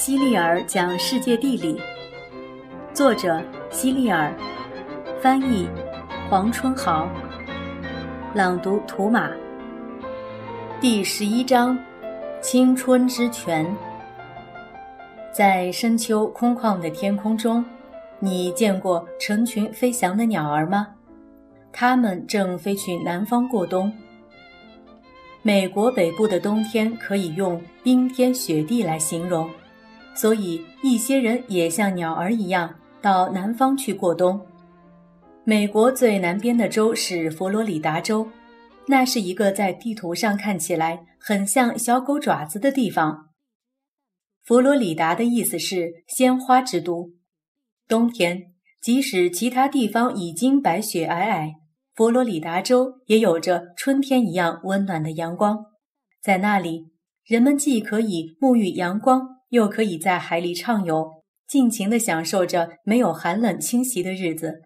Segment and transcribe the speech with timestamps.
[0.00, 1.78] 希利尔讲世界地理，
[2.94, 3.38] 作者
[3.70, 4.34] 希利尔，
[5.20, 5.68] 翻译
[6.26, 7.06] 黄春豪，
[8.32, 9.30] 朗读图马。
[10.80, 11.78] 第十一章：
[12.40, 13.66] 青春之泉。
[15.34, 17.62] 在深秋空旷的天空中，
[18.20, 20.86] 你见过成群飞翔的鸟儿吗？
[21.70, 23.92] 它们正飞去南方过冬。
[25.42, 29.46] 美国北部的冬天可以用冰天雪地来形容。
[30.14, 34.40] 所以，一些人也像鸟儿一样到南方去过冬。
[35.44, 38.28] 美国最南边的州是佛罗里达州，
[38.86, 43.30] 那是一个在地图上看起来很像小狗爪子的地方。
[44.44, 47.12] 佛罗里达的意思是鲜花之都。
[47.88, 48.52] 冬天，
[48.82, 51.54] 即使其他地方已经白雪皑皑，
[51.94, 55.66] 佛罗里达州也有着春天一样温暖的阳光。
[56.22, 56.90] 在那里，
[57.24, 59.39] 人们既可以沐浴阳光。
[59.50, 64.62] 又可以在海里畅游，尽情地享受着没有寒冷侵袭的日子。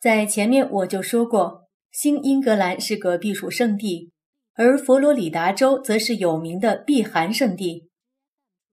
[0.00, 4.12] 在前面我就说过，新英格兰是个避暑胜地，
[4.54, 7.88] 而佛罗里达州则是有名的避寒胜地。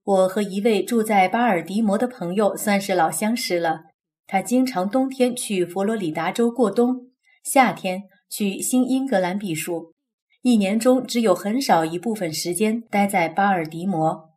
[0.03, 3.83] 我和一位住在巴尔的摩的朋友算是老相识了，
[4.27, 7.11] 他经常冬天去佛罗里达州过冬，
[7.43, 9.93] 夏天去新英格兰避暑，
[10.41, 14.30] 一年中只有很少一部分时间待在巴尔的摩。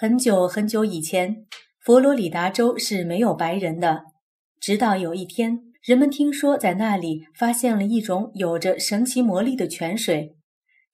[0.00, 1.44] 很久很久以前，
[1.80, 4.04] 佛罗里达州是没有白人的。
[4.60, 10.36] 直到有一天，人们听说在那里发现了一种有着神奇魔力的泉水，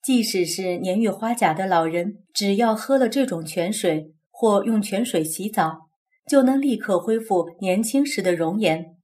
[0.01, 5.81] 即使是年逾花甲的老人，只要喝了这种泉水或用泉水洗澡，
[6.27, 8.95] 就能立刻恢复年轻时的容颜。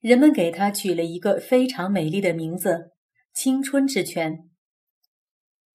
[0.00, 2.90] 人们给它取了一个非常美丽的名字——
[3.32, 4.50] 青春之泉。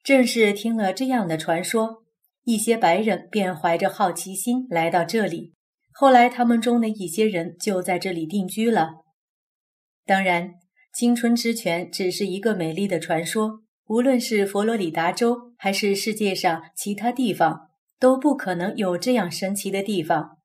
[0.04, 2.05] 正是听了这样的传说。
[2.46, 5.54] 一些白人便怀着好奇心来到这里，
[5.92, 9.04] 后来他们中的一些人就在这里定居了。
[10.06, 10.54] 当然，
[10.94, 17.70] 青春之泉只是一个美丽的传说，无论是佛罗里达州还是世界上其他地方，
[18.00, 20.38] 都不可能有这样神奇的地方。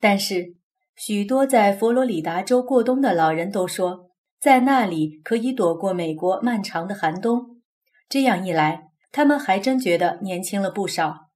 [0.00, 0.54] 但是，
[0.94, 7.60] 许多在佛罗里达州过冬的老人都说，在那里可以躲过美国漫长的寒冬。
[8.08, 11.28] 这样一来，他们还真觉得年轻了不少。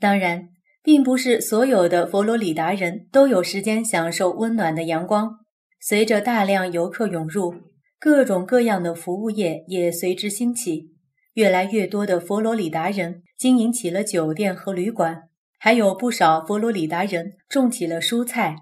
[0.00, 0.48] 当然，
[0.82, 5.38] 并不是所有的佛罗里达人都有时间享受温暖的阳光。
[5.80, 7.54] 随着大量游客涌入，
[8.00, 10.90] 各种各样的服务业也随之兴起。
[11.34, 18.56] 越来越多的佛罗里达人经营起了酒店和旅馆，还有不少佛罗里达人种起了蔬菜。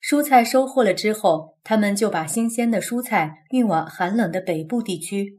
[0.00, 5.38] 蔬菜收获了之后，他们就把新鲜的蔬菜运往寒冷的北部地区。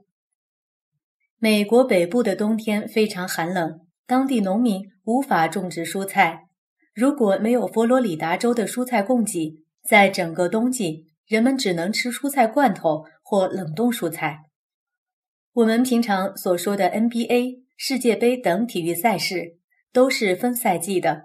[1.40, 6.48] 美国北部的冬天非常寒冷，当地农民无法种植蔬菜。
[6.96, 14.46] 如果没有佛罗里达州的蔬菜供给，在整个冬季，人们只能吃蔬菜罐头或冷冻蔬菜。
[15.54, 19.58] 我们平常所说的 NBA、世界杯等体育赛事
[19.94, 21.22] 都是分赛季的，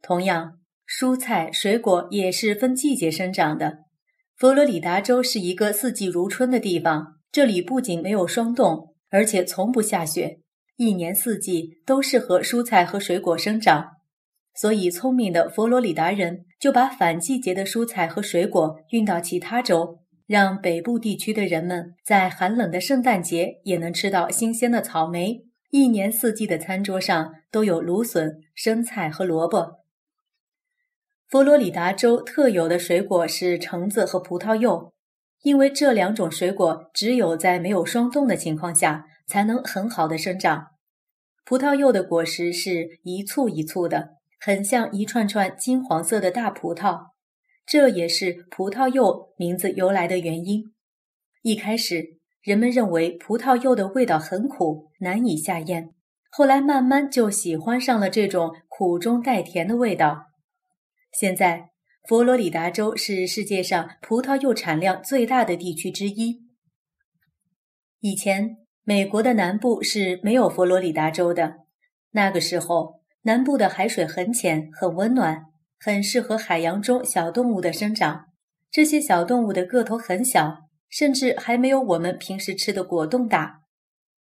[0.00, 3.80] 同样，蔬菜水果也是分季节生长的。
[4.34, 8.91] 佛罗里达州是一个四季如春的地方，这里不仅没有霜冻。
[9.12, 10.40] 而且从不下雪，
[10.76, 13.98] 一年四季都适合蔬菜和水果生长，
[14.54, 29.84] 所以聪明的佛罗里达人就把反季节的蔬菜和水果运到其他州，让北部地区的人们在寒冷的圣诞节也能吃到新鲜的草莓，一年四季的餐桌上都有芦笋、生菜和萝卜。
[31.28, 34.90] 佛罗里达州特有的水果是橙子和葡萄柚。
[35.42, 40.68] 因为这两种水果只有在没有霜冻的情况下才能很好的生长。
[41.44, 47.10] 葡萄柚的果实是一簇一簇的，很像一串串金黄色的大葡萄，
[47.66, 50.72] 这也是葡萄柚名字由来的原因。
[51.42, 55.94] 一开始，人们认为葡萄柚的味道很苦，难以下咽，
[56.30, 60.26] 后来慢慢就喜欢上了这种苦中带甜的味道。
[61.12, 61.70] 现在。
[62.08, 66.48] 佛罗里达州是世界上葡萄柚产量最大的地区之一。
[68.00, 71.58] 以前，美国的南部是没有佛罗里达州的。
[72.10, 75.46] 那个时候，南部的海水很浅，很温暖，
[75.78, 78.26] 很适合海洋中小动物的生长。
[78.70, 83.60] 这些小动物的个头很小，甚至还没有我们平时吃的果冻大。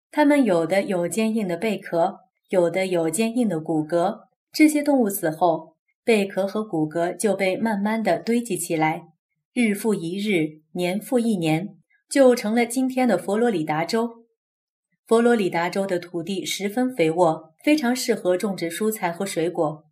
[0.09, 4.21] 它们有的有坚硬的贝壳，有的有坚硬的骨骼。
[4.51, 5.77] 这些动物死后。
[6.03, 9.09] 贝壳和骨骼就被慢慢的堆积起来，
[9.53, 11.75] 日复一日，年复一年，
[12.09, 14.25] 就成了今天的佛罗里达州。
[15.07, 19.85] 佛罗里达州的土地十分肥沃，非常适合种植蔬菜和水果。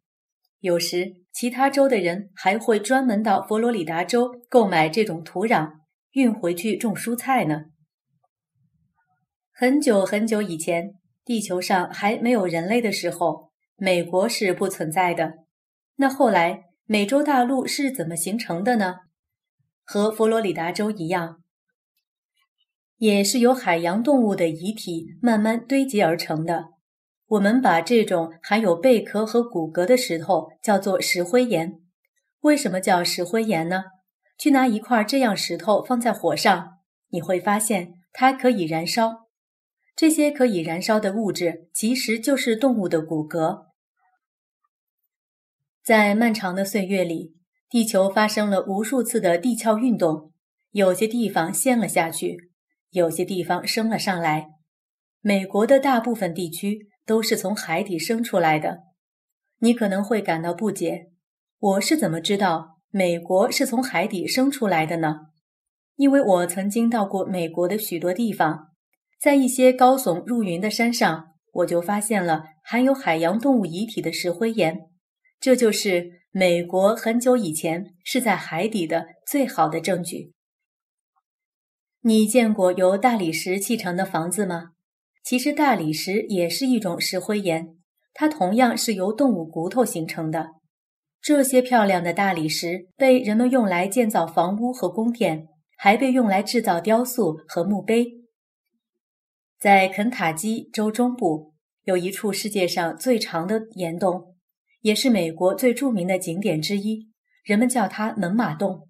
[0.60, 5.72] 有时，其他州的人还会专门到佛罗里达州购买这种土壤，
[6.12, 7.68] 运回去种蔬菜呢。
[9.54, 15.46] 很久很久以前，地球上还没有人类的时候，美国是不存在的。
[15.96, 18.96] 那后来，美洲大陆是怎么形成的呢？
[19.86, 21.42] 和佛罗里达州一样。
[22.98, 26.70] 也是由海洋动物的遗体慢慢堆积而成的。
[27.28, 31.82] 我们把这种含有贝壳和骨骼的石头叫做石灰岩。
[32.42, 33.86] 为什么叫石灰岩呢？
[34.38, 39.28] 去拿一块这样石头放在火上，你会发现它可以燃烧。
[39.96, 43.68] 这些可以燃烧的物质其实就是动物的骨骼。
[45.84, 47.36] 在漫长的岁月里，
[47.70, 50.34] 地球发生了无数次的地壳运动，
[50.72, 52.52] 有些地方陷了下去。
[52.96, 54.52] 有些地方升了上来，
[55.20, 58.84] 美国的大部分地区都是从海底升出来的。
[59.60, 61.08] 你可能会感到不解，
[61.60, 65.18] 我是怎么知道美国是从海底升出来的呢？
[65.98, 68.70] 因为我曾经到过美国的许多地方，
[69.20, 74.88] 在一些高耸入云的山上，我就发现了含有海洋动物遗体的石灰岩。
[75.42, 80.35] 这就是美国很久以前是在海底的最好的证据。
[82.08, 84.74] 你见过由大理石砌成的房子吗？
[85.24, 87.78] 其实大理石也是一种石灰岩，
[88.14, 90.52] 它同样是由动物骨头形成的。
[91.20, 95.48] 这些漂亮的大理石被人们用来建造房屋和宫殿，
[95.80, 98.06] 还被用来制造雕塑和墓碑。
[99.60, 101.56] 在肯塔基州中部
[101.86, 104.36] 有一处世界上最长的岩洞，
[104.82, 107.10] 也是美国最著名的景点之一，
[107.44, 108.88] 人们叫它猛犸洞。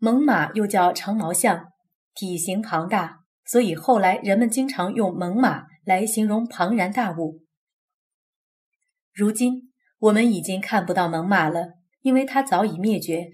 [0.00, 1.68] 猛犸又叫长毛象。
[2.16, 7.42] 体型庞大，所以后来人们经常用猛犸来形容庞然大物。
[9.12, 13.28] 如今我们已经看不到猛犸了，因为它早已灭绝。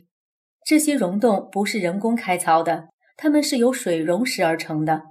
[0.65, 5.03] 这些溶洞不是人工开凿的，它们是由水溶石而成的。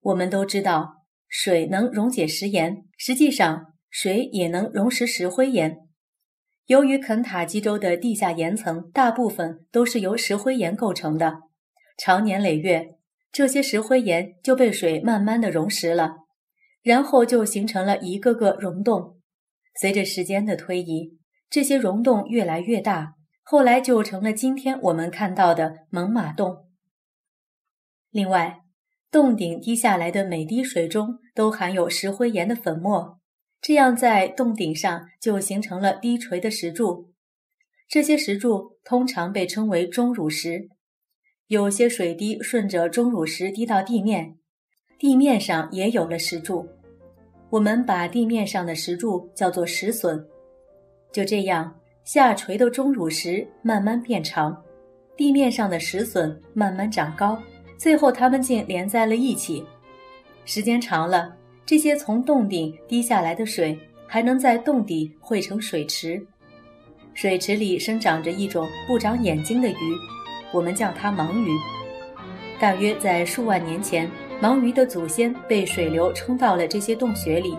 [0.00, 5.76] 我们都知道，水能溶解石岩，实际上水也能溶蚀石灰岩。
[6.66, 11.40] 由于肯塔基州的地下岩层大部分都是由石灰岩构成的，
[11.98, 12.99] 长年累月。
[13.32, 16.16] 这些石灰岩就被水慢慢的溶蚀了，
[16.82, 19.20] 然后就形成了一个个溶洞。
[19.80, 21.16] 随着时间的推移，
[21.48, 26.68] 这些溶洞越来越大，后来就成了今天我们看到的猛犸洞。
[28.10, 28.60] 另外，
[29.10, 33.20] 洞顶滴下来的每滴水中都含有石灰岩的粉末，
[33.60, 37.12] 这样在洞顶上就形成了低垂的石柱。
[37.88, 40.68] 这些石柱通常被称为钟乳石。
[41.50, 44.36] 有些水滴顺着钟乳石滴到地面，
[45.00, 46.64] 地面上也有了石柱。
[47.48, 50.24] 我们把地面上的石柱叫做石笋。
[51.10, 54.56] 就这样，下垂的钟乳石慢慢变长，
[55.16, 57.36] 地面上的石笋慢慢长高，
[57.76, 59.66] 最后它们竟连在了一起。
[60.44, 61.34] 时间长了，
[61.66, 63.76] 这些从洞顶滴下来的水
[64.06, 66.24] 还能在洞底汇成水池，
[67.12, 69.74] 水池里生长着一种不长眼睛的鱼。
[70.52, 71.50] 我们叫它盲鱼。
[72.58, 74.10] 大约在数万年前，
[74.42, 77.56] 盲鱼的祖先被水流冲到了这些洞穴里。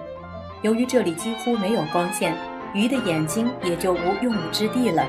[0.61, 2.35] 由于这里几乎没有光线，
[2.73, 5.07] 鱼的眼睛也就无用武之地了。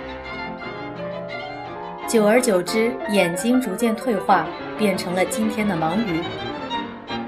[2.09, 4.47] 久而久之，眼睛逐渐退化，
[4.79, 6.21] 变成了今天的盲鱼。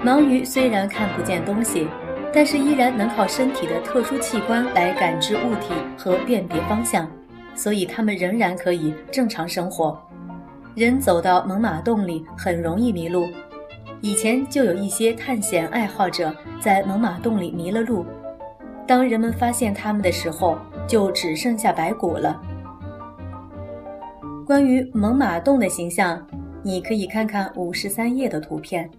[0.03, 1.87] 盲鱼虽然看不见东西，
[2.33, 7.07] 但是依然能靠身体的特殊器官来感知物体和辨别方向，
[7.55, 9.99] 所以它们仍然可以正常生活。
[10.75, 13.29] 人走到猛犸洞里很容易迷路，
[14.01, 18.05] 以前就有一些探险爱好者在猛犸洞里迷了路。
[18.85, 22.41] 当人们发现他们的时候，就只剩下白骨了。
[24.45, 26.21] 关于猛犸洞的形象，
[26.61, 28.89] 你可以看看五十三页的图片。